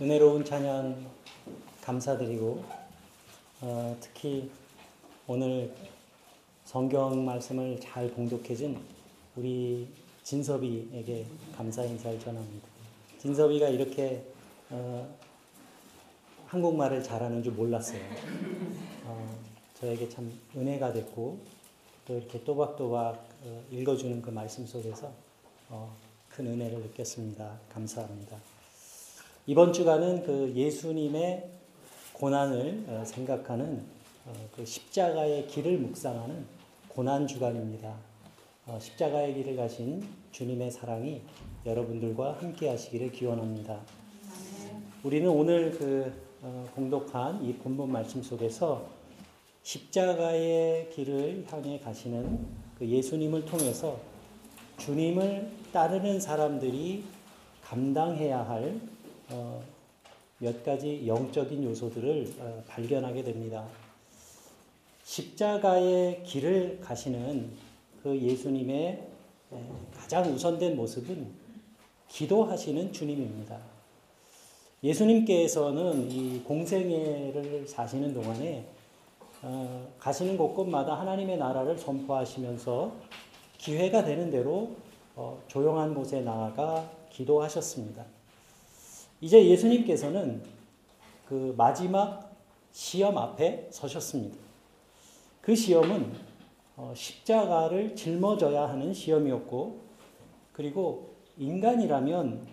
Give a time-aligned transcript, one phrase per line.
[0.00, 1.10] 은혜로운 찬양
[1.82, 2.62] 감사드리고
[3.62, 4.48] 어, 특히
[5.26, 5.74] 오늘
[6.64, 8.80] 성경 말씀을 잘 봉독해준
[9.34, 9.88] 우리
[10.22, 11.26] 진섭이에게
[11.56, 12.68] 감사 인사를 전합니다.
[13.18, 14.24] 진섭이가 이렇게
[14.70, 15.12] 어,
[16.46, 18.00] 한국말을 잘하는 줄 몰랐어요.
[19.04, 19.36] 어,
[19.80, 21.40] 저에게 참 은혜가 됐고
[22.06, 25.10] 또 이렇게 또박또박 어, 읽어주는 그 말씀 속에서
[25.70, 25.92] 어,
[26.28, 27.58] 큰 은혜를 느꼈습니다.
[27.72, 28.57] 감사합니다.
[29.48, 31.48] 이번 주간은 그 예수님의
[32.12, 33.82] 고난을 어, 생각하는
[34.26, 36.44] 어, 그 십자가의 길을 묵상하는
[36.86, 37.94] 고난 주간입니다.
[38.66, 41.22] 어, 십자가의 길을 가신 주님의 사랑이
[41.64, 43.80] 여러분들과 함께 하시기를 기원합니다.
[45.02, 46.12] 우리는 오늘 그
[46.74, 48.86] 공독한 이 본문 말씀 속에서
[49.62, 52.46] 십자가의 길을 향해 가시는
[52.78, 53.98] 그 예수님을 통해서
[54.76, 57.04] 주님을 따르는 사람들이
[57.62, 58.97] 감당해야 할 어,
[60.38, 63.66] 몇 가지 영적인 요소들을 어, 발견하게 됩니다.
[65.02, 67.50] 십자가의 길을 가시는
[68.02, 69.08] 그 예수님의
[69.96, 71.26] 가장 우선된 모습은
[72.08, 73.58] 기도하시는 주님입니다.
[74.84, 78.64] 예수님께서는 이 공생애를 사시는 동안에
[79.42, 82.92] 어, 가시는 곳곳마다 하나님의 나라를 선포하시면서
[83.56, 84.76] 기회가 되는 대로
[85.16, 88.17] 어, 조용한 곳에 나아가 기도하셨습니다.
[89.20, 90.42] 이제 예수님께서는
[91.28, 92.36] 그 마지막
[92.72, 94.36] 시험 앞에 서셨습니다.
[95.40, 96.12] 그 시험은
[96.76, 99.80] 어, 십자가를 짊어져야 하는 시험이었고,
[100.52, 102.46] 그리고 인간이라면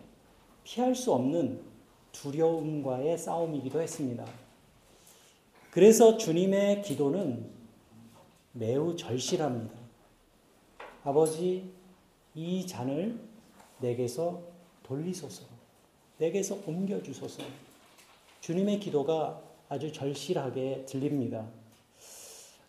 [0.63, 1.61] 피할 수 없는
[2.11, 4.25] 두려움과의 싸움이기도 했습니다.
[5.69, 7.49] 그래서 주님의 기도는
[8.53, 9.75] 매우 절실합니다.
[11.03, 11.71] 아버지,
[12.33, 13.19] 이 잔을
[13.79, 14.41] 내게서
[14.81, 15.54] 돌리소서.
[16.17, 17.43] 내게서 옮겨주소서.
[18.39, 21.47] 주님의 기도가 아주 절실하게 들립니다.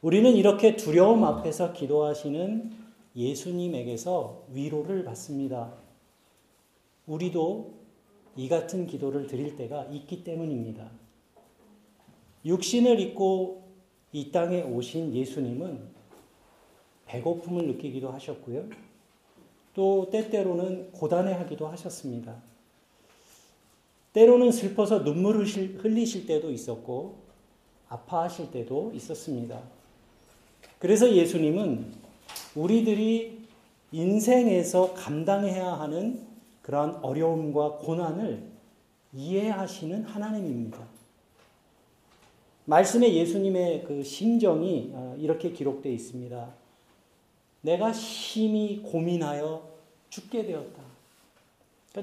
[0.02, 2.72] 우리는 이렇게 두려움 앞에서 기도하시는
[3.14, 5.74] 예수님에게서 위로를 받습니다.
[7.06, 7.74] 우리도
[8.36, 10.90] 이 같은 기도를 드릴 때가 있기 때문입니다.
[12.44, 13.66] 육신을 입고
[14.12, 15.96] 이 땅에 오신 예수님은
[17.06, 18.68] 배고픔을 느끼기도 하셨고요.
[19.74, 22.42] 또 때때로는 고단해 하기도 하셨습니다.
[24.16, 27.16] 때로는 슬퍼서 눈물을 흘리실 때도 있었고
[27.90, 29.60] 아파하실 때도 있었습니다.
[30.78, 31.92] 그래서 예수님은
[32.54, 33.42] 우리들이
[33.92, 36.26] 인생에서 감당해야 하는
[36.62, 38.42] 그러한 어려움과 고난을
[39.12, 40.78] 이해하시는 하나님입니다.
[42.64, 46.54] 말씀에 예수님의 그 심정이 어, 이렇게 기록되어 있습니다.
[47.60, 49.68] 내가 심히 고민하여
[50.08, 50.85] 죽게 되었다.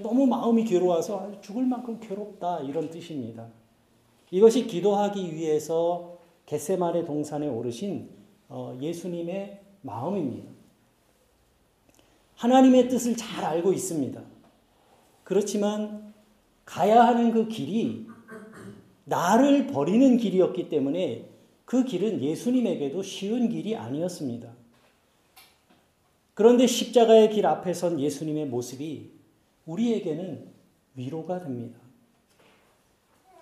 [0.02, 3.48] 너무 마음이 괴로워서 죽을 만큼 괴롭다 이런 뜻입니다.
[4.32, 8.10] 이것이 기도하기 위해서 겟세마네 동산에 오르신
[8.50, 10.52] 어, 예수님의 마음입니다.
[12.36, 14.22] 하나님의 뜻을 잘 알고 있습니다.
[15.24, 16.14] 그렇지만
[16.66, 18.08] 가야 하는 그 길이
[19.06, 21.30] 나를 버리는 길이었기 때문에
[21.66, 24.52] 그 길은 예수님에게도 쉬운 길이 아니었습니다.
[26.34, 29.12] 그런데 십자가의 길 앞에 선 예수님의 모습이
[29.66, 30.48] 우리에게는
[30.96, 31.80] 위로가 됩니다.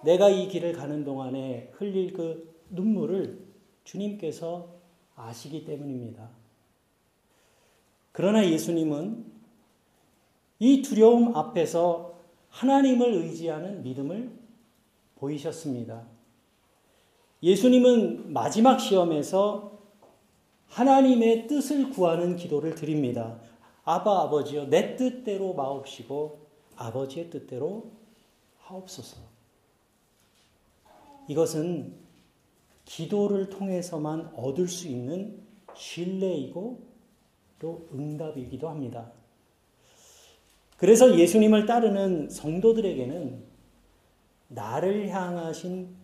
[0.03, 3.39] 내가 이 길을 가는 동안에 흘릴 그 눈물을
[3.83, 4.69] 주님께서
[5.15, 6.29] 아시기 때문입니다.
[8.11, 9.25] 그러나 예수님은
[10.59, 14.31] 이 두려움 앞에서 하나님을 의지하는 믿음을
[15.15, 16.05] 보이셨습니다.
[17.43, 19.79] 예수님은 마지막 시험에서
[20.67, 23.39] 하나님의 뜻을 구하는 기도를 드립니다.
[23.83, 26.39] 아바 아버지여 내 뜻대로 마옵시고
[26.75, 27.91] 아버지의 뜻대로
[28.59, 29.17] 하옵소서.
[31.27, 31.93] 이것은
[32.85, 35.41] 기도를 통해서만 얻을 수 있는
[35.75, 36.79] 신뢰이고
[37.59, 39.11] 또 응답이기도 합니다.
[40.77, 43.43] 그래서 예수님을 따르는 성도들에게는
[44.47, 45.95] 나를 향하신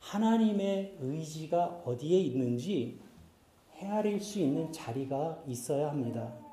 [0.00, 2.98] 하나님의 의지가 어디에 있는지
[3.76, 6.45] 헤아릴 수 있는 자리가 있어야 합니다.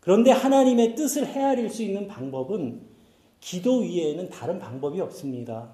[0.00, 2.80] 그런데 하나님의 뜻을 헤아릴 수 있는 방법은
[3.40, 5.72] 기도 위에는 다른 방법이 없습니다.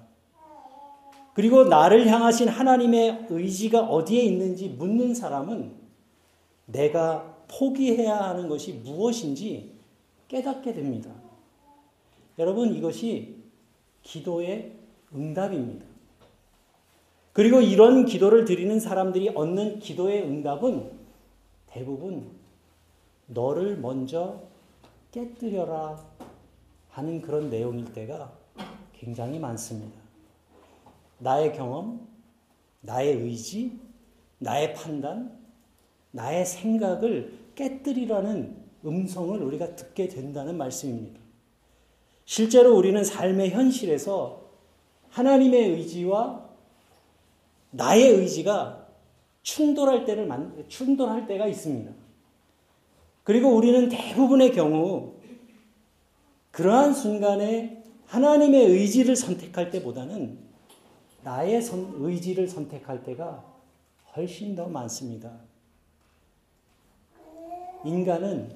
[1.33, 5.71] 그리고 나를 향하신 하나님의 의지가 어디에 있는지 묻는 사람은
[6.65, 9.71] 내가 포기해야 하는 것이 무엇인지
[10.27, 11.11] 깨닫게 됩니다.
[12.39, 13.35] 여러분, 이것이
[14.03, 14.73] 기도의
[15.13, 15.85] 응답입니다.
[17.33, 20.89] 그리고 이런 기도를 드리는 사람들이 얻는 기도의 응답은
[21.67, 22.36] 대부분
[23.27, 24.41] 너를 먼저
[25.11, 26.03] 깨뜨려라
[26.89, 28.33] 하는 그런 내용일 때가
[28.93, 29.99] 굉장히 많습니다.
[31.19, 32.07] 나의 경험,
[32.81, 33.79] 나의 의지,
[34.39, 35.37] 나의 판단,
[36.11, 41.19] 나의 생각을 깨뜨리라는 음성을 우리가 듣게 된다는 말씀입니다.
[42.25, 44.47] 실제로 우리는 삶의 현실에서
[45.09, 46.47] 하나님의 의지와
[47.71, 48.87] 나의 의지가
[49.41, 50.27] 충돌할 때를
[50.67, 52.06] 충돌할 때가 있습니다.
[53.27, 55.15] 그리고 우리는 대부분의 경우
[56.51, 60.39] 그러한 순간에 하나님의 의지를 선택할 때보다는
[61.25, 63.43] 나의 선, 의지를 선택할 때가
[64.15, 65.41] 훨씬 더 많습니다.
[67.83, 68.49] 인간은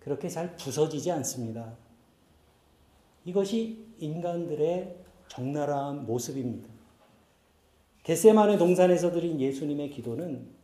[0.00, 1.76] 그렇게 잘 부서지지 않습니다.
[3.24, 4.96] 이것이 인간들의
[5.28, 6.68] 적나라한 모습입니다.
[8.02, 10.61] 겟세만의 동산에서 드린 예수님의 기도는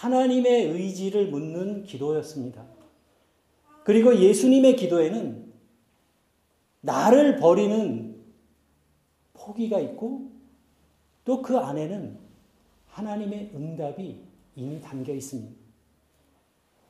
[0.00, 2.64] 하나님의 의지를 묻는 기도였습니다.
[3.84, 5.52] 그리고 예수님의 기도에는
[6.80, 8.22] 나를 버리는
[9.34, 10.30] 포기가 있고
[11.24, 12.18] 또 그 안에는
[12.88, 14.20] 하나님의 응답이
[14.56, 15.54] 이미 담겨 있습니다.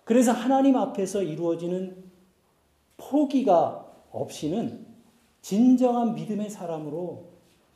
[0.05, 2.05] 그래서 하나님 앞에서 이루어지는
[2.97, 4.87] 포기가 없이는
[5.41, 7.31] 진정한 믿음의 사람으로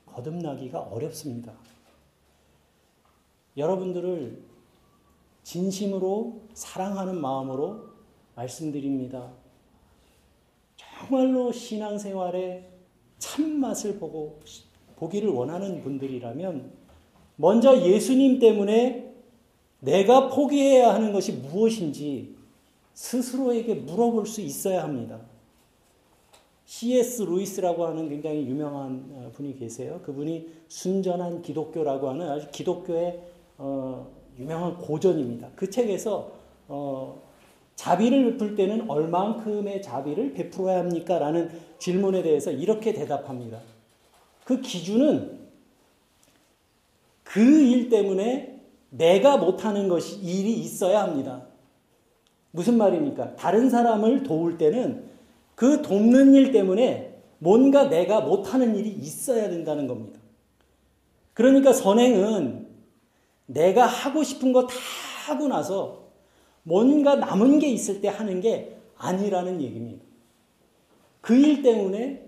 [0.06, 1.52] 거듭나기가 어렵습니다.
[3.56, 4.47] 여러분들을
[5.48, 7.86] 진심으로 사랑하는 마음으로
[8.34, 9.32] 말씀드립니다.
[10.76, 12.68] 정말로 신앙생활의
[13.18, 14.40] 참맛을 보고
[14.96, 16.70] 보기를 원하는 분들이라면
[17.36, 19.10] 먼저 예수님 때문에
[19.80, 22.36] 내가 포기해야 하는 것이 무엇인지
[22.92, 25.18] 스스로에게 물어볼 수 있어야 합니다.
[26.66, 27.22] C.S.
[27.22, 30.02] 루이스라고 하는 굉장히 유명한 어, 분이 계세요.
[30.04, 33.22] 그분이 순전한 기독교라고 하는 아주 기독교의
[33.56, 35.49] 어, 유명한 고전입니다.
[35.56, 36.32] 그 책에서
[36.69, 37.23] 어,
[37.76, 41.19] 자비를 베풀 때는 얼만큼의 자비를 베풀어야 합니까?
[41.19, 43.58] 라는 질문에 대해서 이렇게 대답합니다.
[44.44, 45.38] 그 기준은
[47.25, 51.43] 그 일 때문에 내가 못하는 것이 일이 있어야 합니다.
[52.50, 53.37] 무슨 말입니까?
[53.37, 55.05] 다른 사람을 도울 때는
[55.55, 60.19] 그 돕는 일 때문에 뭔가 내가 못하는 일이 있어야 된다는 겁니다.
[61.34, 62.68] 그러니까 선행은
[63.48, 64.74] 내가 하고 싶은 거 다
[65.26, 66.08] 하고 나서
[66.62, 70.04] 뭔가 남은 게 있을 때 하는 게 아니라는 얘기입니다.
[71.20, 72.26] 그 일 때문에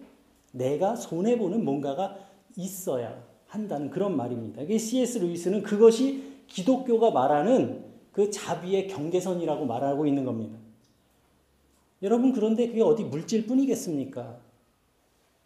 [0.52, 2.18] 내가 손해보는 뭔가가
[2.56, 4.62] 있어야 한다는 그런 말입니다.
[4.66, 5.18] C.S.
[5.18, 10.58] 루이스는 그것이 기독교가 말하는 그 자비의 경계선이라고 말하고 있는 겁니다.
[12.02, 14.38] 여러분 그런데 그게 어디 물질 뿐이겠습니까?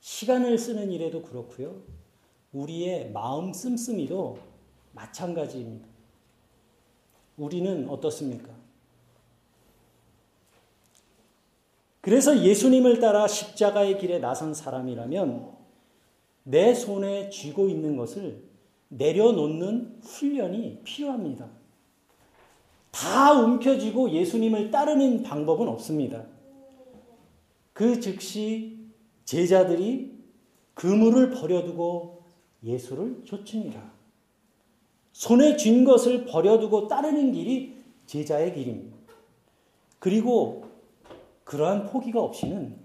[0.01, 1.83] 시간을 쓰는 일에도 그렇고요.
[2.53, 4.39] 우리의 마음 씀씀이도
[4.95, 5.87] 마찬가지입니다.
[7.37, 8.53] 우리는 어떻습니까?
[12.01, 15.55] 그래서 예수님을 따라 십자가의 길에 나선 사람이라면
[16.45, 18.43] 내 손에 쥐고 있는 것을
[18.89, 21.49] 내려놓는 훈련이 필요합니다.
[22.91, 26.27] 다 움켜쥐고 예수님을 따르는 방법은 없습니다.
[27.73, 28.79] 그 즉시
[29.25, 30.15] 제자들이
[30.75, 32.23] 그물을 버려두고
[32.63, 33.94] 예수를 쫓으니라.
[35.15, 38.97] 손에 쥔 것을 버려두고 따르는 길이 제자의 길입니다.
[40.01, 40.65] 그리고
[41.45, 42.77] 그러한 포기가 없이는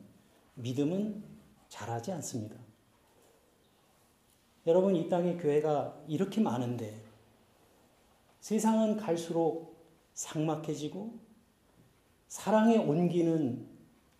[0.54, 1.24] 믿음은
[1.70, 2.56] 자라지 않습니다.
[4.68, 7.02] 여러분, 이 땅에 교회가 이렇게 많은데
[8.40, 9.76] 세상은 갈수록
[10.14, 11.12] 삭막해지고
[12.28, 13.66] 사랑의 온기는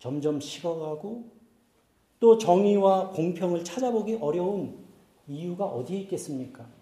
[0.00, 1.30] 점점 식어가고
[2.18, 4.84] 또 정의와 공평을 찾아보기 어려운
[5.28, 6.79] 이유가 어디에 있겠습니까?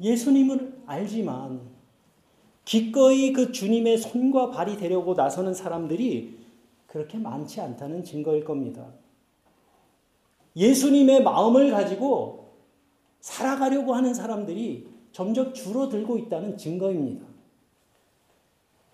[0.00, 1.60] 예수님을 알지만
[2.64, 6.38] 기꺼이 그 주님의 손과 발이 되려고 나서는 사람들이
[6.86, 8.86] 그렇게 많지 않다는 증거일 겁니다.
[10.56, 12.50] 예수님의 마음을 가지고
[13.20, 17.26] 살아가려고 하는 사람들이 점점 줄어들고 있다는 증거입니다.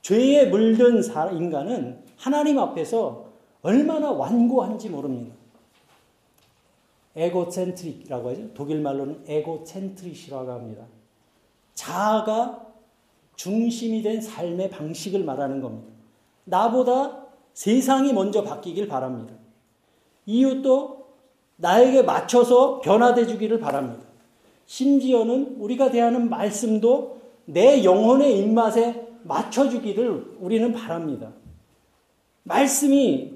[0.02, 3.32] 죄에 물든 인간은 하나님 앞에서
[3.62, 5.34] 얼마나 완고한지 모릅니다.
[7.16, 8.54] 에고센트릭이라고 하죠.
[8.54, 10.86] 독일 말로는 에고센트릭이라고 합니다.
[11.76, 12.66] 자아가
[13.36, 15.92] 중심이 된 삶의 방식을 말하는 겁니다.
[16.44, 19.34] 나보다 세상이 먼저 바뀌길 바랍니다.
[20.26, 21.06] 이웃도
[21.56, 24.04] 나에게 맞춰서 변화돼 주기를 바랍니다.
[24.66, 31.32] 심지어는 우리가 대하는 말씀도 내 영혼의 입맛에 맞춰주기를 우리는 바랍니다.
[32.42, 33.32] 말씀이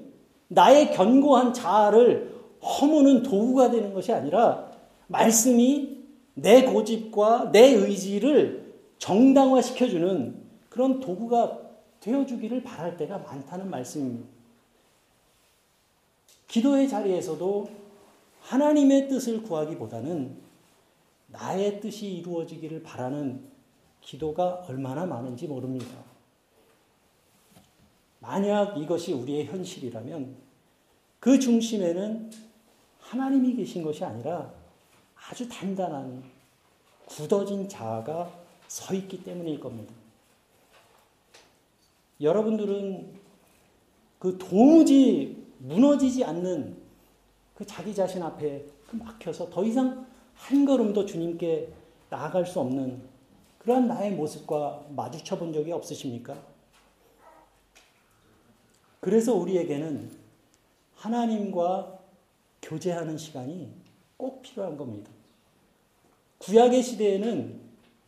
[0.49, 4.69] 나의 견고한 자아를 허무는 도구가 되는 것이 아니라
[5.07, 6.00] 말씀이
[6.33, 11.59] 내 고집과 내 의지를 정당화시켜주는 그런 도구가
[11.99, 14.27] 되어주기를 바랄 때가 많다는 말씀입니다.
[16.47, 17.69] 기도의 자리에서도
[18.41, 20.37] 하나님의 뜻을 구하기보다는
[21.27, 23.49] 나의 뜻이 이루어지기를 바라는
[24.01, 26.03] 기도가 얼마나 많은지 모릅니다.
[28.19, 30.35] 만약 이것이 우리의 현실이라면
[31.19, 32.31] 그 중심에는
[32.99, 34.51] 하나님이 계신 것이 아니라
[35.29, 36.23] 아주 단단한
[37.05, 38.31] 굳어진 자아가
[38.67, 39.93] 서 있기 때문일 겁니다.
[42.19, 43.19] 여러분들은
[44.19, 46.77] 그 도무지 무너지지 않는
[47.55, 51.71] 그 자기 자신 앞에 그 막혀서 더 이상 한 걸음도 주님께
[52.09, 53.01] 나아갈 수 없는
[53.59, 56.35] 그러한 나의 모습과 마주쳐 본 적이 없으십니까?
[58.99, 60.11] 그래서 우리에게는
[60.95, 61.99] 하나님과
[62.61, 63.80] 교제하는 시간이
[64.21, 65.09] 꼭 필요한 겁니다.
[66.37, 67.59] 구약의 시대에는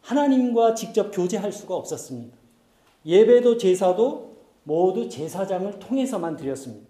[0.02, 2.38] 하나님과 직접 교제할 수가 없었습니다.
[3.04, 6.88] 예배도 제사도 모두 제사장을 통해서만 드렸습니다.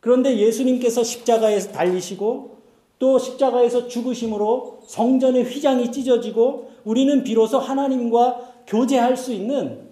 [0.00, 2.56] 그런데 예수님께서 십자가에서 달리시고
[2.98, 9.90] 또 십자가에서 죽으심으로 성전의 휘장이 찢어지고 우리는 비로소 하나님과 교제할 수 있는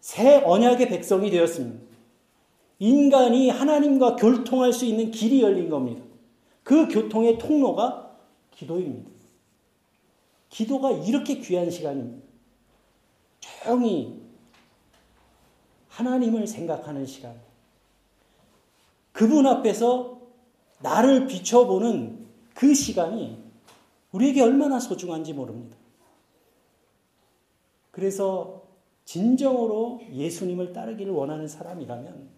[0.00, 1.86] 새 언약의 백성이 되었습니다.
[2.78, 6.07] 인간이 하나님과 교통할 수 있는 길이 열린 겁니다.
[6.68, 8.14] 그 교통의 통로가
[8.50, 9.10] 기도입니다.
[10.50, 12.28] 기도가 이렇게 귀한 시간입니다.
[13.40, 14.20] 조용히
[15.88, 17.40] 하나님을 생각하는 시간.
[19.12, 20.20] 그분 앞에서
[20.80, 23.42] 나를 비춰보는 그 시간이
[24.12, 25.74] 우리에게 얼마나 소중한지 모릅니다.
[27.92, 28.62] 그래서
[29.06, 32.28] 진정으로 예수님을 따르기를 원하는 사람이라면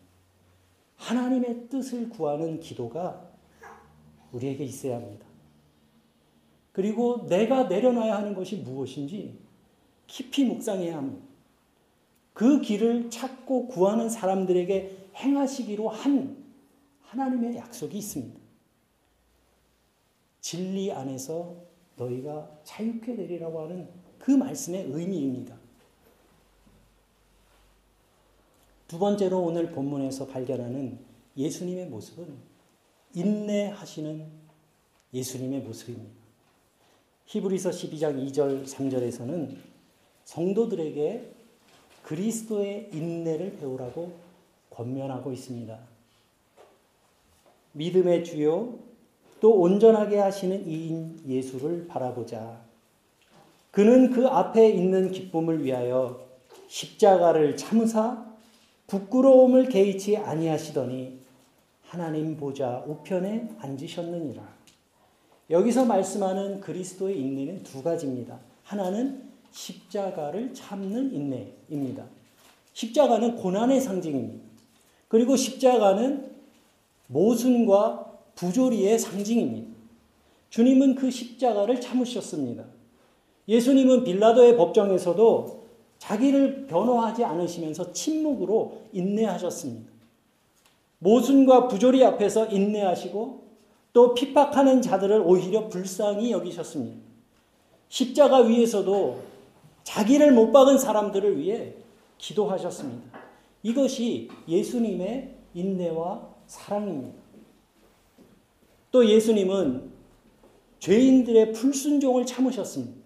[0.99, 3.29] 하나님의 뜻을 구하는 기도가
[4.32, 5.26] 우리에게 있어야 합니다.
[6.72, 9.38] 그리고 내가 내려놔야 하는 것이 무엇인지
[10.06, 11.26] 깊이 묵상해야 합니다.
[12.32, 16.42] 그 길을 찾고 구하는 사람들에게 행하시기로 한
[17.02, 18.38] 하나님의 약속이 있습니다.
[20.40, 21.56] 진리 안에서
[21.96, 25.56] 너희가 자유케 되리라고 하는 그 말씀의 의미입니다.
[28.88, 30.99] 두 번째로 오늘 본문에서 발견하는
[31.37, 32.50] 예수님의 모습은
[33.14, 34.26] 인내하시는
[35.12, 36.21] 예수님의 모습입니다.
[37.26, 39.57] 히브리서 12장 2절 3절에서는
[40.25, 41.33] 성도들에게
[42.02, 44.12] 그리스도의 인내를 배우라고
[44.71, 45.79] 권면하고 있습니다.
[47.73, 48.79] 믿음의 주요
[49.40, 52.61] 또 온전하게 하시는 이인 예수를 바라보자.
[53.71, 56.26] 그는 그 앞에 있는 기쁨을 위하여
[56.67, 58.26] 십자가를 참사
[58.87, 61.20] 부끄러움을 개의치 아니하시더니
[61.90, 64.40] 하나님 보좌 우편에 앉으셨느니라.
[65.50, 68.38] 여기서 말씀하는 그리스도의 인내는 두 가지입니다.
[68.62, 72.04] 하나는 십자가를 참는 인내입니다.
[72.75, 74.44] 십자가는 고난의 상징입니다.
[75.09, 76.30] 그리고 십자가는
[77.09, 79.73] 모순과 부조리의 상징입니다.
[80.50, 82.66] 주님은 그 십자가를 참으셨습니다.
[83.49, 85.66] 예수님은 빌라도의 법정에서도
[85.99, 89.90] 자기를 변호하지 않으시면서 침묵으로 인내하셨습니다.
[91.00, 93.50] 모순과 부조리 앞에서 인내하시고
[93.92, 97.00] 또 핍박하는 자들을 오히려 불쌍히 여기셨습니다.
[97.88, 99.21] 십자가 위에서도
[99.83, 101.75] 자기를 못 박은 사람들을 위해
[102.19, 103.19] 기도하셨습니다.
[103.62, 107.19] 이것이 예수님의 인내와 사랑입니다.
[108.92, 109.90] 또 예수님은
[110.78, 113.00] 죄인들의 불순종을 참으셨습니다.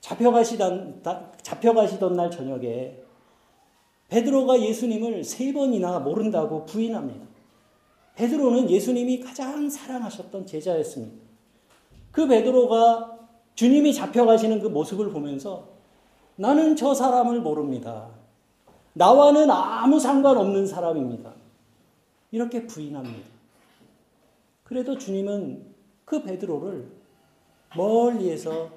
[0.00, 1.02] 잡혀가시던,
[1.42, 2.96] 잡혀가시던 날 저녁에
[4.10, 7.26] 베드로가 예수님을 세 번이나 모른다고 부인합니다.
[8.16, 11.16] 베드로는 예수님이 가장 사랑하셨던 제자였습니다.
[12.10, 13.18] 그 베드로가
[13.54, 15.68] 주님이 잡혀가시는 그 모습을 보면서
[16.36, 18.08] 나는 저 사람을 모릅니다.
[18.94, 21.32] 나와는 아무 상관없는 사람입니다.
[22.32, 23.28] 이렇게 부인합니다.
[24.64, 25.66] 그래도 주님은
[26.04, 26.90] 그 베드로를
[27.76, 28.70] 멀리에서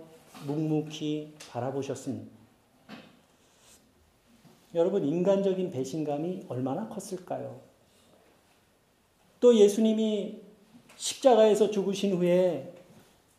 [0.46, 2.43] 묵묵히 바라보셨습니다.
[4.76, 7.60] 여러분, 인간적인 배신감이 얼마나 컸을까요?
[9.40, 10.42] 또 예수님이
[10.96, 12.74] 십자가에서 죽으신 후에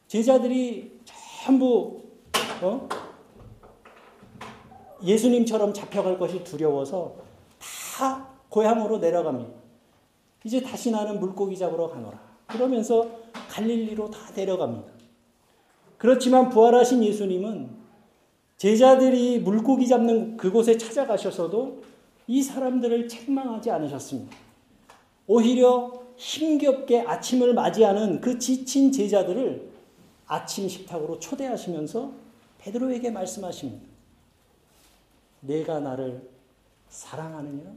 [0.07, 1.00] 제자들이
[1.45, 2.03] 전부
[2.62, 2.88] 어?
[5.03, 7.17] 예수님처럼 잡혀갈 것이 두려워서
[7.59, 9.53] 다 고향으로 내려갑니다.
[10.45, 12.21] 이제 다시 나는 물고기 잡으러 가노라.
[12.47, 13.11] 그러면서
[13.49, 14.93] 갈릴리로 다 내려갑니다.
[15.99, 17.84] 그렇지만 부활하신 예수님은
[18.64, 21.83] 제자들이 물고기 잡는 그곳에 찾아가셔서도
[22.26, 24.35] 이 사람들을 책망하지 않으셨습니다.
[25.26, 29.71] 오히려 힘겹게 아침을 맞이하는 그 지친 제자들을
[30.26, 32.11] 아침 식탁으로 초대하시면서
[32.56, 33.87] 베드로에게 말씀하십니다.
[35.40, 36.26] 내가 나를
[36.88, 37.71] 사랑하느냐?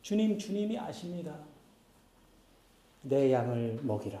[0.00, 1.40] 주님, 주님이 아십니다.
[3.02, 4.18] 내 양을 먹이라.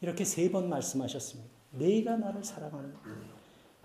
[0.00, 1.55] 이렇게 세 번 말씀하셨습니다.
[1.78, 2.94] 내가 나를 사랑하는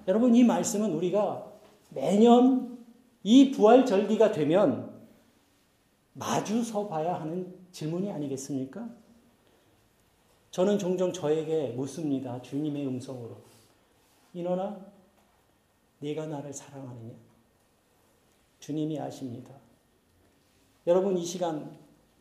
[0.08, 1.52] 여러분 이 말씀은 우리가
[1.90, 2.80] 매년
[3.24, 4.92] 이 부활 절기가 되면
[6.14, 8.90] 마주 서 봐야 하는 질문이 아니겠습니까?
[10.52, 12.42] 저는 종종 저에게 묻습니다.
[12.42, 13.38] 주님의 음성으로.
[14.34, 14.86] 인원아,
[16.00, 17.14] 네가 나를 사랑하느냐?
[18.60, 19.54] 주님이 아십니다.
[20.88, 21.78] 여러분 이 시간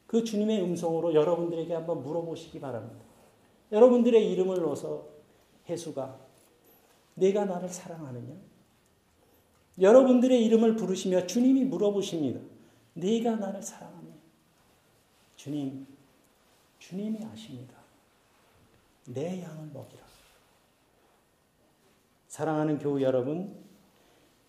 [0.07, 3.05] 그 주님의 음성으로 여러분들에게 한번 물어보시기 바랍니다.
[3.73, 5.10] 여러분들의 이름을 넣어서
[5.71, 6.19] 해수가
[7.15, 8.35] 내가 나를 사랑하느냐?
[9.81, 12.41] 여러분들의 이름을 부르시며 주님이 물어보십니다.
[12.95, 14.15] 네가 나를 사랑하느냐?
[15.37, 15.87] 주님,
[16.79, 17.75] 주님이 아십니다.
[19.07, 20.03] 내 양을 먹이라.
[22.29, 23.57] 사랑하는 교우 여러분,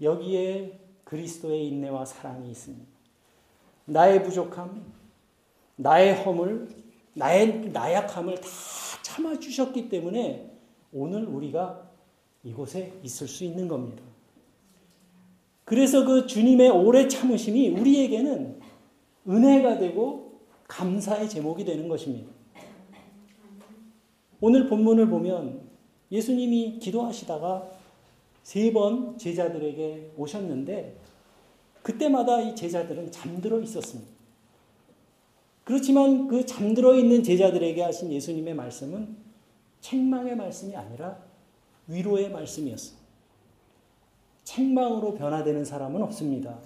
[0.01, 2.85] 여기에 그리스도의 인내와 사랑이 있습니다.
[3.85, 4.85] 나의 부족함,
[5.77, 6.69] 나의 허물,
[7.13, 8.47] 나의 나약함을 다
[9.01, 10.51] 참아주셨기 때문에
[10.93, 11.89] 오늘 우리가
[12.43, 14.03] 이곳에 있을 수 있는 겁니다.
[15.63, 18.59] 그래서 그 주님의 오래 참으심이 우리에게는
[19.27, 22.31] 은혜가 되고 감사의 제목이 되는 것입니다.
[24.41, 25.61] 오늘 본문을 보면
[26.11, 27.69] 예수님이 기도하시다가
[28.43, 30.97] 세 번 제자들에게 오셨는데
[31.83, 34.09] 그때마다 이 제자들은 잠들어 있었습니다.
[35.63, 39.15] 그렇지만 그 잠들어 있는 제자들에게 하신 예수님의 말씀은
[39.81, 41.17] 책망의 말씀이 아니라
[41.87, 42.97] 위로의 말씀이었어요.
[44.43, 46.57] 책망으로 변화되는 사람은 없습니다.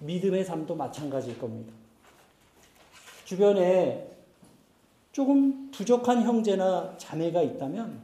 [0.00, 1.72] 믿음의 삶도 마찬가지일 겁니다.
[3.24, 4.10] 주변에
[5.12, 8.00] 조금 부족한 형제나 자매가 있다면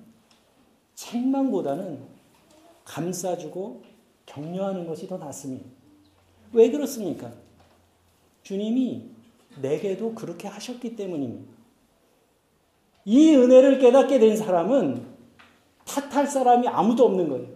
[0.94, 2.02] 책망보다는
[2.84, 3.82] 감싸주고
[4.26, 5.66] 격려하는 것이 더 낫습니다.
[6.52, 7.32] 왜 그렇습니까?
[8.42, 9.10] 주님이
[9.60, 11.53] 내게도 그렇게 하셨기 때문입니다.
[13.04, 15.06] 이 은혜를 깨닫게 된 사람은
[15.84, 17.46] 탓할 사람이 아무도 없는 거예요.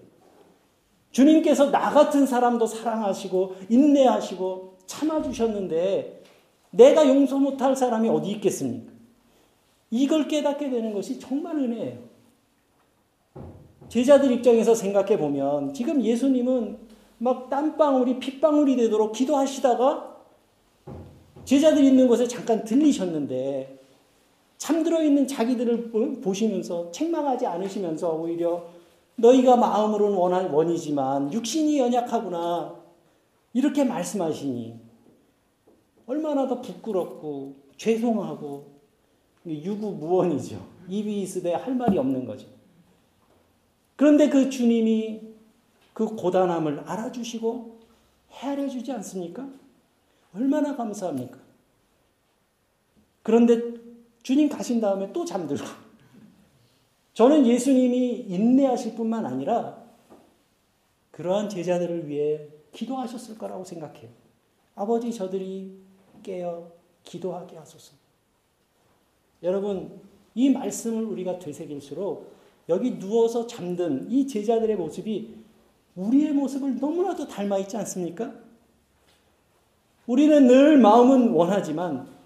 [1.10, 6.22] 주님께서 나 같은 사람도 사랑하시고 인내하시고 참아주셨는데
[6.70, 8.92] 내가 용서 못할 사람이 어디 있겠습니까?
[9.90, 11.98] 이걸 깨닫게 되는 것이 정말 은혜예요.
[13.88, 16.78] 제자들 입장에서 생각해 보면 지금 예수님은
[17.18, 20.16] 막 땀방울이 핏방울이 되도록 기도하시다가
[21.44, 23.77] 제자들 있는 곳에 잠깐 들리셨는데
[24.58, 25.90] 잠들어 있는 자기들을
[26.20, 28.66] 보시면서 책망하지 않으시면서 오히려
[29.16, 32.74] 너희가 마음으로는 원한 원이지만 육신이 연약하구나
[33.52, 34.78] 이렇게 말씀하시니
[36.06, 38.78] 얼마나 더 부끄럽고 죄송하고
[39.46, 40.60] 유구무원이죠.
[40.88, 42.46] 입이 있으되 할 말이 없는 거죠.
[43.96, 45.20] 그런데 그 주님이
[45.92, 47.78] 그 고단함을 알아주시고
[48.30, 49.48] 헤아려 주지 않습니까?
[50.34, 51.38] 얼마나 감사합니까?
[53.22, 53.87] 그런데
[54.28, 55.64] 주님 가신 다음에 또 잠들고.
[57.14, 59.82] 저는 예수님이 인내하실 뿐만 아니라
[61.12, 64.10] 그러한 제자들을 위해 기도하셨을 거라고 생각해요.
[64.74, 65.78] 아버지 저들이
[66.22, 66.70] 깨어
[67.04, 67.94] 기도하게 하소서.
[69.42, 69.98] 여러분,
[70.34, 72.30] 이 말씀을 우리가 되새길수록
[72.68, 75.36] 여기 누워서 잠든 이 제자들의 모습이
[75.96, 78.34] 우리의 모습을 너무나도 닮아 있지 않습니까?
[80.06, 82.17] 우리는 늘 마음은 원하지만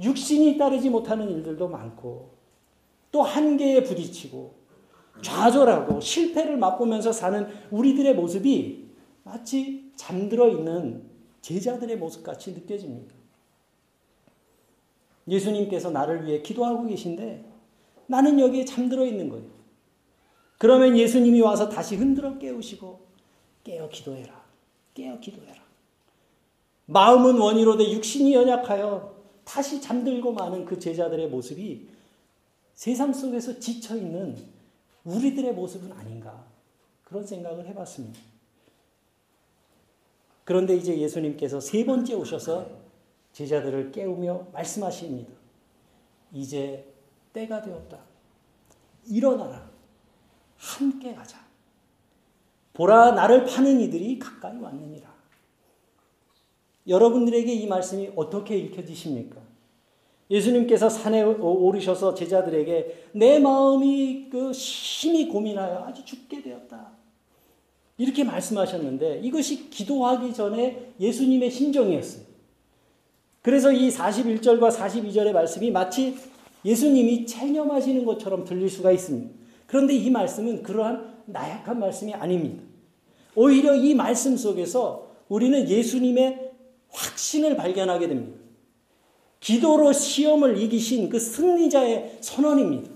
[0.00, 2.30] 육신이 따르지 못하는 일들도 많고
[3.12, 4.54] 또 한계에 부딪히고
[5.22, 8.88] 좌절하고 실패를 맛보면서 사는 우리들의 모습이
[9.24, 11.04] 마치 잠들어 있는
[11.42, 13.14] 제자들의 모습 같이 느껴집니다.
[15.28, 17.44] 예수님께서 나를 위해 기도하고 계신데
[18.06, 19.46] 나는 여기에 잠들어 있는 거예요.
[20.58, 23.00] 그러면 예수님이 와서 다시 흔들어 깨우시고
[23.64, 24.42] 깨어 기도해라.
[24.94, 25.60] 깨어 기도해라.
[26.86, 29.19] 마음은 원이로 돼 육신이 연약하여
[29.50, 31.88] 다시 잠들고 마는 그 제자들의 모습이
[32.74, 34.36] 세상 속에서 지쳐 있는
[35.02, 36.46] 우리들의 모습은 아닌가
[37.02, 38.20] 그런 생각을 해봤습니다.
[40.44, 42.70] 그런데 이제 예수님께서 세 번째 오셔서
[43.32, 45.32] 제자들을 깨우며 말씀하십니다.
[46.32, 46.86] 이제
[47.32, 47.98] 때가 되었다.
[49.06, 49.68] 일어나라.
[50.56, 51.44] 함께 가자.
[52.72, 55.12] 보라, 나를 파는 이들이 가까이 왔느니라.
[56.86, 59.39] 여러분들에게 이 말씀이 어떻게 읽혀지십니까?
[60.30, 66.92] 예수님께서 산에 오르셔서 제자들에게 내 마음이 그 심히 고민하여 아주 죽게 되었다.
[67.98, 72.24] 이렇게 말씀하셨는데 이것이 기도하기 전에 예수님의 심정이었어요.
[73.42, 76.16] 그래서 이 41절과 42절의 말씀이 마치
[76.64, 79.34] 예수님이 체념하시는 것처럼 들릴 수가 있습니다.
[79.66, 82.62] 그런데 이 말씀은 그러한 나약한 말씀이 아닙니다.
[83.34, 86.52] 오히려 이 말씀 속에서 우리는 예수님의
[86.88, 88.39] 확신을 발견하게 됩니다.
[89.40, 92.90] 기도로 시험을 이기신 그 승리자의 선언입니다.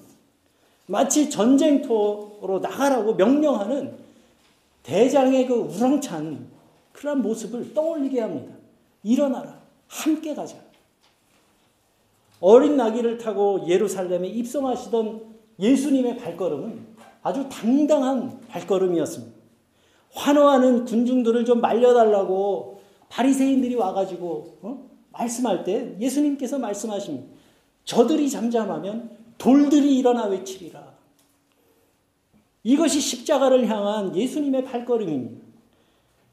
[0.86, 3.96] 마치 전쟁터로 나가라고 명령하는
[4.82, 6.46] 대장의 그 우렁찬
[6.92, 8.54] 그런 모습을 떠올리게 합니다.
[9.02, 9.58] 일어나라.
[9.88, 10.56] 함께 가자.
[12.40, 19.34] 어린 나귀를 타고 예루살렘에 입성하시던 예수님의 발걸음은 아주 당당한 발걸음이었습니다.
[20.12, 24.93] 환호하는 군중들을 좀 말려달라고 바리새인들이 와가지고 어?
[25.16, 27.26] 말씀할 때 예수님께서 말씀하십니다.
[27.84, 30.94] 저들이 잠잠하면 돌들이 일어나 외치리라.
[32.62, 35.44] 이것이 십자가를 향한 예수님의 발걸음입니다.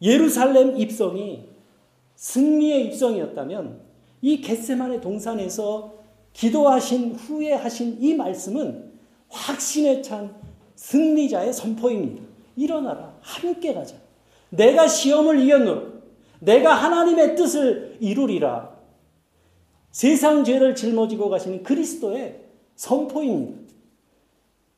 [0.01, 1.45] 예루살렘 입성이
[2.15, 3.81] 승리의 입성이었다면
[4.21, 5.93] 이 겟세만의 동산에서
[6.33, 8.91] 기도하신 후에 하신 이 말씀은
[9.29, 10.33] 확신에 찬
[10.75, 12.23] 승리자의 선포입니다.
[12.55, 13.13] 일어나라.
[13.21, 13.95] 함께 가자.
[14.49, 15.90] 내가 시험을 이겼노라.
[16.41, 18.75] 내가 하나님의 뜻을 이루리라.
[19.91, 22.43] 세상 죄를 짊어지고 가시는 그리스도의
[22.75, 23.71] 선포입니다.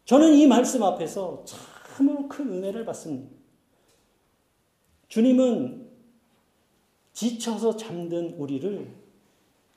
[0.06, 3.34] 저는 이 말씀 앞에서 참으로 큰 은혜를 받습니다.
[5.08, 5.90] 주님은
[7.14, 8.94] 지쳐서 잠든 우리를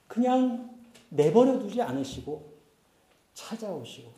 [0.09, 0.77] 그냥
[1.11, 2.57] 내버려 두지 않으시고
[3.35, 4.11] 찾아오시고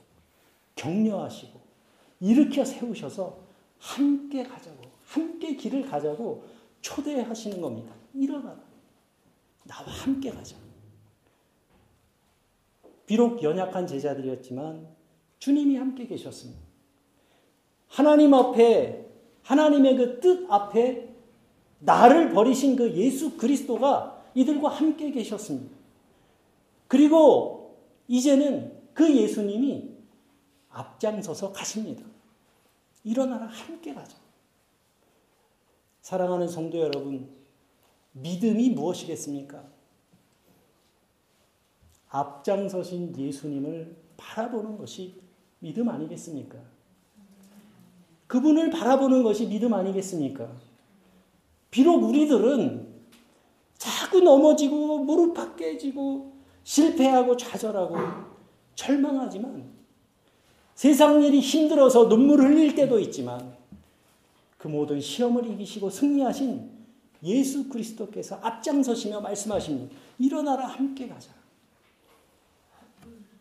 [0.75, 1.61] 격려하시고
[2.21, 3.41] 일으켜 세우셔서
[3.79, 6.45] 함께 가자고 함께 길을 가자고
[6.81, 7.95] 초대하시는 겁니다.
[8.15, 8.59] 일어나라.
[9.65, 10.57] 나와 함께 가자.
[13.07, 14.87] 비록 연약한 제자들이었지만
[15.39, 16.61] 주님이 함께 계셨습니다.
[17.89, 19.07] 하나님 앞에
[19.43, 21.09] 하나님의 그 뜻 앞에
[21.81, 25.77] 나를 버리신 그 예수 그리스도가 이들과 함께 계셨습니다.
[26.87, 29.97] 그리고 이제는 그 예수님이
[30.71, 32.05] 앞장서서 가십니다.
[33.05, 34.17] 일어나라 함께 가자.
[36.09, 37.29] 사랑하는 성도 여러분,
[38.13, 39.63] 믿음이 무엇이겠습니까?
[42.09, 45.21] 앞장서신 예수님을 바라보는 것이
[45.59, 46.57] 믿음 아니겠습니까?
[48.27, 50.51] 그분을 바라보는 것이 믿음 아니겠습니까?
[51.71, 52.89] 비록 우리들은
[53.77, 56.33] 자꾸 넘어지고 무릎 깨지고
[56.65, 57.97] 실패하고 좌절하고
[58.77, 59.71] 절망하지만
[60.75, 63.58] 세상 일이 힘들어서 눈물을 흘릴 때도 있지만
[64.59, 66.71] 그 모든 시험을 이기시고 승리하신
[67.23, 69.95] 예수 그리스도께서 앞장서시며 말씀하십니다.
[70.19, 71.31] 일어나라 함께 가자.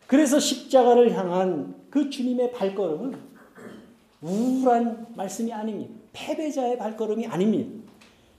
[0.05, 3.19] 그래서 십자가를 향한 그 주님의 발걸음은
[4.21, 5.93] 우울한 말씀이 아닙니다.
[6.13, 7.83] 패배자의 발걸음이 아닙니다.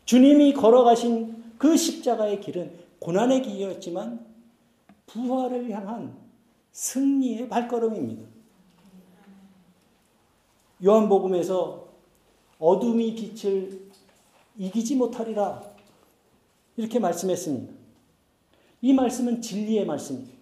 [0.04, 4.24] 주님이 걸어가신 그 십자가의 길은 고난의 길이었지만
[5.06, 6.16] 부활을 향한
[6.72, 8.26] 승리의 발걸음입니다.
[10.84, 11.87] 요한복음에서
[12.58, 13.88] 어둠이 빛을
[14.56, 15.62] 이기지 못하리라
[16.76, 17.72] 이렇게 말씀했습니다.
[18.82, 20.36] 이 말씀은 진리의 말씀입니다.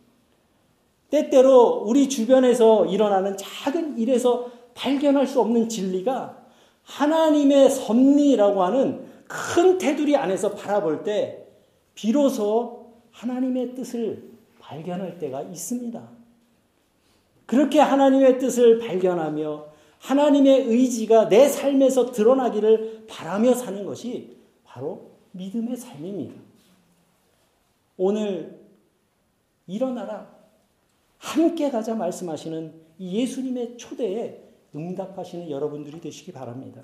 [1.11, 6.45] 때때로 우리 주변에서 일어나는 작은 일에서 발견할 수 없는 진리가
[6.83, 11.47] 하나님의 섭리라고 하는 큰 테두리 안에서 바라볼 때
[11.95, 16.09] 비로소 하나님의 뜻을 발견할 때가 있습니다.
[17.47, 19.76] 그렇게 하나님의 뜻을 발견하며
[20.07, 26.35] 하나님의 의지가 내 삶에서 드러나기를 바라며 사는 것이 바로 믿음의 삶입니다.
[27.97, 28.61] 오늘
[29.67, 30.37] 일어나라.
[31.19, 34.43] 함께 가자 말씀하시는 예수님의 초대에
[34.77, 36.83] 응답하시는 여러분들이 되시기 바랍니다.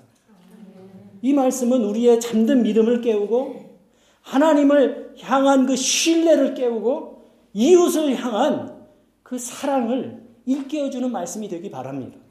[1.21, 3.77] 이 말씀은 우리의 잠든 믿음을 깨우고
[4.21, 8.85] 하나님을 향한 그 신뢰를 깨우고 이웃을 향한
[9.21, 12.22] 그 사랑을 일깨워주는 말씀이 되기 바랍니다.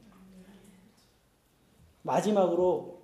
[2.02, 3.00] 마지막으로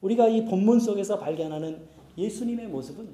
[0.00, 3.08] 우리가 이 본문 속에서 발견하는 예수님의 모습은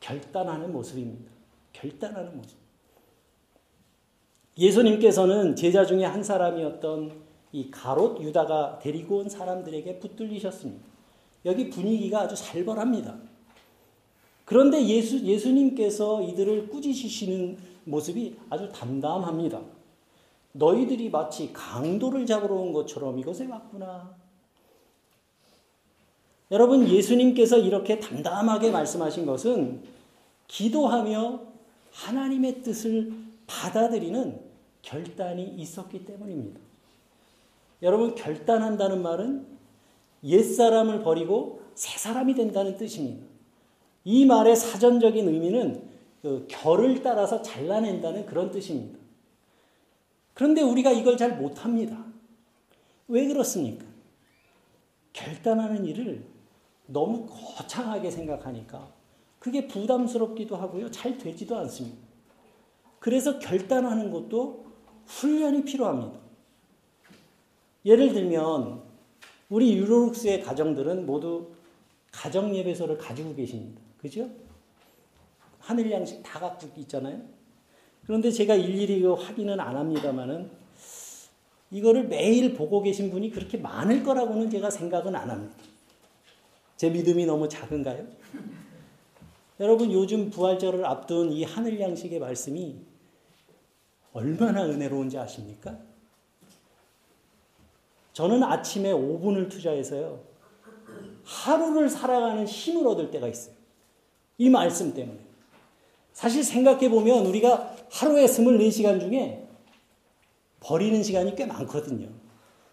[0.00, 1.30] 결단하는 모습입니다.
[1.72, 2.58] 결단하는 모습.
[4.58, 7.12] 예수님께서는 제자 중에 한 사람이었던
[7.52, 10.84] 이 가롯 유다가 데리고 온 사람들에게 붙들리셨습니다.
[11.46, 13.16] 여기 분위기가 아주 살벌합니다.
[14.44, 19.60] 그런데 예수, 예수님께서 이들을 꾸짖으시는 모습이 아주 담담합니다.
[20.52, 24.14] 너희들이 마치 강도를 잡으러 온 것처럼 이것에 왔구나.
[26.50, 29.82] 여러분, 예수님께서 이렇게 담담하게 말씀하신 것은
[30.48, 31.40] 기도하며
[31.92, 33.12] 하나님의 뜻을
[33.46, 34.40] 받아들이는
[34.82, 36.60] 결단이 있었기 때문입니다.
[37.82, 39.46] 여러분, 결단한다는 말은
[40.24, 43.24] 옛사람을 버리고 새 사람이 된다는 뜻입니다.
[44.04, 45.82] 이 말의 사전적인 의미는
[46.22, 48.98] 그 결을 따라서 잘라낸다는 그런 뜻입니다.
[50.34, 52.04] 그런데 우리가 이걸 잘 못합니다.
[53.08, 53.84] 왜 그렇습니까?
[55.12, 56.22] 결단하는 일을
[56.92, 58.92] 너무 거창하게 생각하니까
[59.38, 60.90] 그게 부담스럽기도 하고요.
[60.90, 61.98] 잘 되지도 않습니다.
[62.98, 64.66] 그래서 결단하는 것도
[65.06, 66.18] 훈련이 필요합니다.
[67.86, 68.82] 예를 들면
[69.48, 71.48] 우리 유로룩스의 가정들은 모두
[72.12, 73.80] 가정 예배소를 가지고 계십니다.
[73.98, 74.28] 그죠?
[75.58, 77.20] 하늘 양식 다 갖고 있잖아요.
[78.04, 80.50] 그런데 제가 일일이 그 확인은 안 합니다만은
[81.70, 85.69] 이거를 매일 보고 계신 분이 그렇게 많을 거라고는 제가 생각은 안 합니다.
[86.80, 88.06] 제 믿음이 너무 작은가요?
[89.60, 92.80] 여러분 요즘 부활절을 앞둔 이 하늘 양식의 말씀이
[94.14, 95.76] 얼마나 은혜로운지 아십니까?
[98.14, 100.22] 저는 아침에 5분을 투자해서요.
[101.22, 103.54] 하루를 살아가는 힘을 얻을 때가 있어요.
[104.38, 105.20] 이 말씀 때문에.
[106.14, 109.46] 사실 생각해 보면 우리가 하루에 24시간 중에
[110.60, 112.08] 버리는 시간이 꽤 많거든요.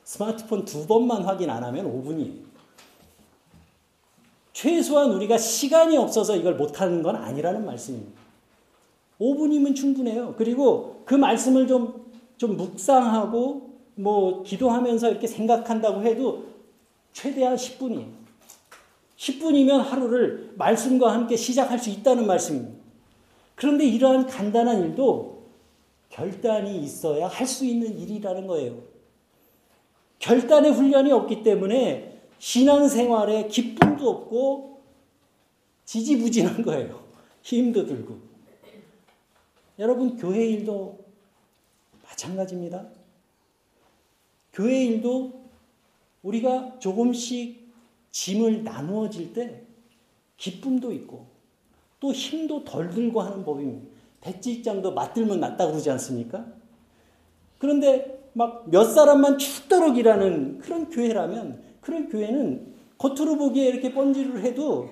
[0.05, 2.46] 스마트폰 두 번만 확인 안 하면 5분이에요.
[4.57, 8.19] 최소한 우리가 시간이 없어서 이걸 못하는 건 아니라는 말씀입니다.
[9.21, 10.33] 5분이면 충분해요.
[10.35, 16.45] 그리고 그 말씀을 좀, 좀 묵상하고 뭐 기도하면서 이렇게 생각한다고 해도
[17.13, 18.07] 최대한 10분이에요.
[19.15, 22.79] 10분이면 하루를 말씀과 함께 시작할 수 있다는 말씀입니다.
[23.53, 25.43] 그런데 이러한 간단한 일도
[26.09, 28.79] 결단이 있어야 할 수 있는 일이라는 거예요.
[30.17, 34.81] 결단의 훈련이 없기 때문에 신앙생활에 기쁨도 없고
[35.85, 37.03] 지지부진한 거예요.
[37.41, 38.17] 힘도 들고.
[39.79, 41.05] 여러분, 교회 일도
[42.03, 42.87] 마찬가지입니다.
[44.53, 45.41] 교회 일도
[46.23, 47.67] 우리가 조금씩
[48.11, 49.61] 짐을 나누어질 때
[50.37, 51.27] 기쁨도 있고
[51.99, 53.87] 또 힘도 덜 들고 하는 법입니다.
[54.21, 56.45] 백지장도 맞들면 낫다 그러지 않습니까?
[57.59, 64.89] 그런데 막 몇 사람만 죽도록 일하는 그런 교회라면 그런 교회는 겉으로 보기에 이렇게 번지를 해도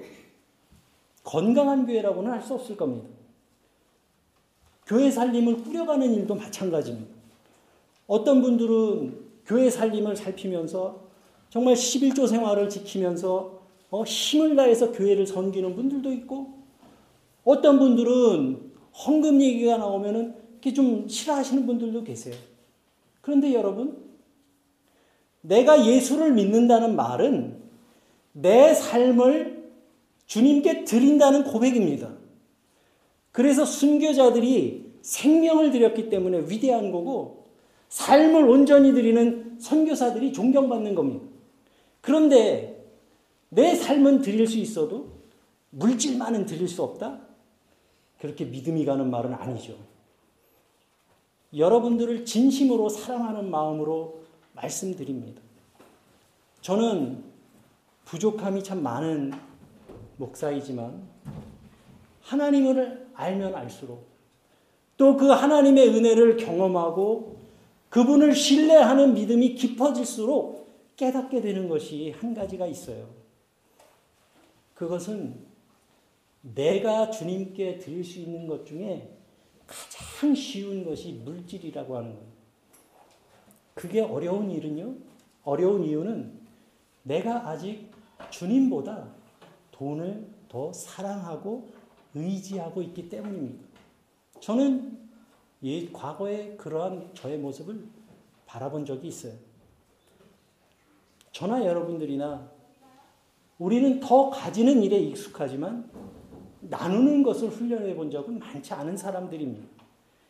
[1.25, 3.09] 건강한 교회라고는 할 수 없을 겁니다.
[4.85, 7.13] 교회 살림을 꾸려가는 일도 마찬가지입니다.
[8.07, 11.01] 어떤 분들은 교회 살림을 살피면서
[11.49, 16.59] 정말 11조 생활을 지키면서 어, 힘을 다해서 교회를 섬기는 분들도 있고
[17.43, 18.71] 어떤 분들은
[19.05, 22.35] 헌금 얘기가 나오면은 이렇게 좀 싫어하시는 분들도 계세요.
[23.19, 24.04] 그런데 여러분,
[25.47, 27.61] 내가 예수를 믿는다는 말은
[28.33, 29.71] 내 삶을
[30.25, 32.11] 주님께 드린다는 고백입니다.
[33.31, 37.45] 그래서 순교자들이 생명을 드렸기 때문에 위대한 거고
[37.89, 41.25] 삶을 온전히 드리는 선교사들이 존경받는 겁니다.
[42.01, 42.85] 그런데
[43.49, 45.09] 내 삶은 드릴 수 있어도
[45.69, 47.21] 물질만은 드릴 수 없다?
[48.19, 49.75] 그렇게 믿음이 가는 말은 아니죠.
[51.55, 54.24] 여러분들을 진심으로 사랑하는 마음으로
[54.55, 55.41] 말씀드립니다.
[56.61, 57.23] 저는
[58.05, 59.33] 부족함이 참 많은
[60.17, 61.03] 목사이지만
[62.21, 64.07] 하나님을 알면 알수록
[64.97, 67.37] 또 그 하나님의 은혜를 경험하고
[67.89, 73.09] 그분을 신뢰하는 믿음이 깊어질수록 깨닫게 되는 것이 한 가지가 있어요.
[74.73, 75.45] 그것은
[76.41, 79.17] 내가 주님께 드릴 수 있는 것 중에
[79.65, 82.34] 가장 쉬운 것이 물질이라고 하는 거예요.
[83.75, 84.95] 그게 어려운 일은요?
[85.43, 86.39] 어려운 이유는
[87.03, 87.91] 내가 아직
[88.31, 89.09] 주님보다
[89.71, 91.69] 돈을 더 사랑하고
[92.15, 93.63] 의지하고 있기 때문입니다.
[94.39, 94.97] 저는
[95.63, 97.85] 예, 과거에 그러한 저의 모습을
[98.45, 99.33] 바라본 적이 있어요.
[101.31, 102.49] 저나 여러분들이나
[103.57, 105.89] 우리는 더 가지는 일에 익숙하지만
[106.61, 109.67] 나누는 것을 훈련해 본 적은 많지 않은 사람들입니다.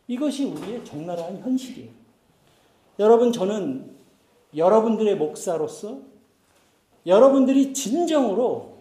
[0.08, 2.05] 이것이 우리의 적나라한 현실이에요.
[3.00, 3.92] 여러분, 저는
[4.56, 6.00] 여러분들의 목사로서
[7.06, 8.76] 여러분들이 진정으로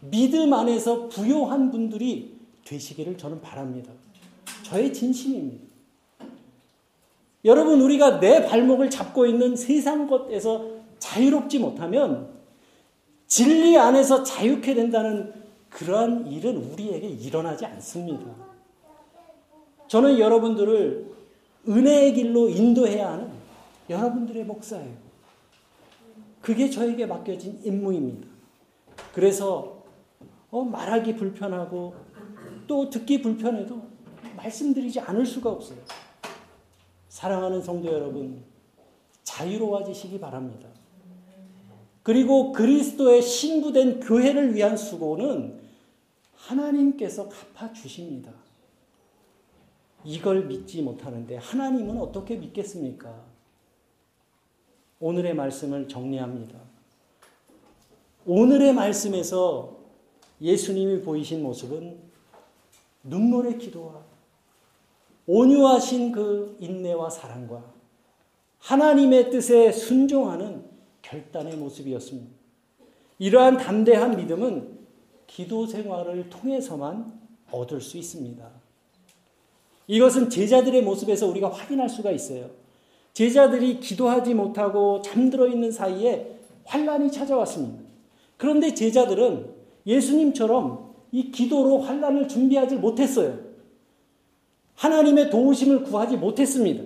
[0.00, 3.92] 믿음 안에서 부요한 분들이 되시기를 저는 바랍니다.
[4.62, 5.66] 저의 진심입니다.
[7.44, 10.66] 여러분, 우리가 내 발목을 잡고 있는 세상 것에서
[10.98, 12.28] 자유롭지 못하면
[13.26, 15.32] 진리 안에서 자유케 된다는
[15.70, 18.24] 그러한 일은 우리에게 일어나지 않습니다.
[19.86, 21.14] 저는 여러분들을
[21.68, 23.37] 은혜의 길로 인도해야 하는
[23.88, 24.96] 여러분들의 목사예요.
[26.40, 28.28] 그게 저에게 맡겨진 임무입니다.
[29.12, 29.84] 그래서
[30.50, 31.94] 어, 말하기 불편하고
[32.66, 33.82] 또 듣기 불편해도
[34.36, 35.78] 말씀드리지 않을 수가 없어요.
[37.08, 38.44] 사랑하는 성도 여러분,
[39.24, 40.68] 자유로워지시기 바랍니다.
[42.02, 45.60] 그리고 그리스도의 신부된 교회를 위한 수고는
[46.34, 48.32] 하나님께서 갚아 주십니다.
[50.04, 53.27] 이걸 믿지 못하는데 하나님은 어떻게 믿겠습니까?
[55.00, 56.58] 오늘의 말씀을 정리합니다.
[58.26, 59.78] 오늘의 말씀에서
[60.40, 61.98] 예수님이 보이신 모습은
[63.04, 64.02] 눈물의 기도와
[65.26, 67.72] 온유하신 그 인내와 사랑과
[68.58, 70.64] 하나님의 뜻에 순종하는
[71.02, 72.30] 결단의 모습이었습니다.
[73.18, 74.78] 이러한 담대한 믿음은
[75.26, 78.50] 기도 생활을 통해서만 얻을 수 있습니다.
[79.86, 82.50] 이것은 제자들의 모습에서 우리가 확인할 수가 있어요.
[83.18, 87.82] 제자들이 기도하지 못하고 잠들어 있는 사이에 환란이 찾아왔습니다.
[88.36, 89.54] 그런데 제자들은
[89.84, 93.40] 예수님처럼 이 기도로 환란을 준비하지 못했어요.
[94.76, 96.84] 하나님의 도우심을 구하지 못했습니다.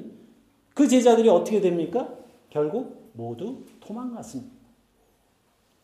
[0.73, 2.09] 그 제자들이 어떻게 됩니까?
[2.49, 4.51] 결국 모두 도망갔습니다.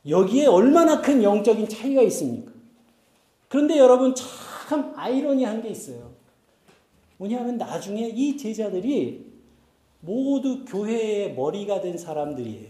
[0.09, 2.53] 여기에 얼마나 큰 영적인 차이가 있습니까?
[3.49, 6.11] 그런데 여러분 참 아이러니한 게 있어요.
[7.19, 9.28] 뭐냐면 나중에 이 제자들이
[10.01, 12.69] 모두 교회의 머리가 된 사람들이에요.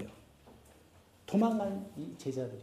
[1.27, 2.63] 도망간 이 제자들이.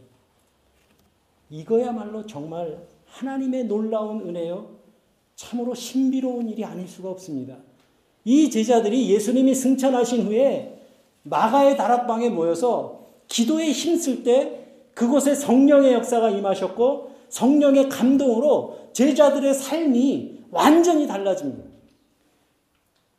[1.50, 4.76] 이거야말로 정말 하나님의 놀라운 은혜요.
[5.36, 7.56] 참으로 신비로운 일이 아닐 수가 없습니다.
[8.24, 10.82] 이 제자들이 예수님이 승천하신 후에
[11.22, 21.06] 마가의 다락방에 모여서 기도에 힘쓸 때 그곳에 성령의 역사가 임하셨고 성령의 감동으로 제자들의 삶이 완전히
[21.06, 21.68] 달라집니다.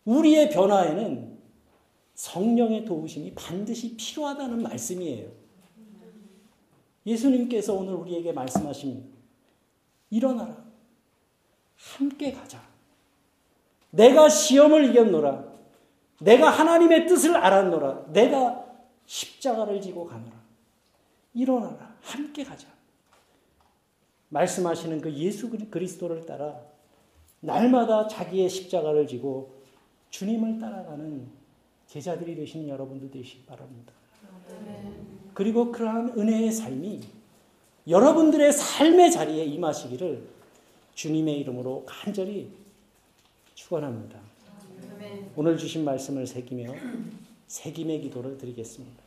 [0.06, 1.27] 우리의 변화에는
[2.18, 5.30] 성령의 도우심이 반드시 필요하다는 말씀이에요.
[7.06, 9.08] 예수님께서 오늘 우리에게 말씀하십니다.
[10.10, 10.66] 일어나라.
[11.76, 12.60] 함께 가자.
[13.92, 15.46] 내가 시험을 이겼노라.
[16.22, 18.12] 내가 하나님의 뜻을 알았노라.
[18.12, 18.66] 내가
[19.06, 20.36] 십자가를 지고 가노라.
[21.36, 21.96] 일어나라.
[22.02, 22.68] 함께 가자.
[24.30, 26.60] 말씀하시는 그 예수 그리스도를 따라
[27.42, 29.62] 날마다 자기의 십자가를 지고
[30.10, 31.37] 주님을 따라가는
[31.88, 33.94] 제자들이 되시는 여러분들 되시기 바랍니다.
[35.34, 37.02] 그리고 그러한 은혜의 삶이
[37.88, 40.28] 여러분들의 삶의 자리에 임하시기를
[40.96, 42.50] 주님의 이름으로 간절히
[43.56, 44.20] 축원합니다.
[45.36, 46.74] 오늘 주신 말씀을 새기며
[47.48, 49.07] 새김의 기도를 드리겠습니다.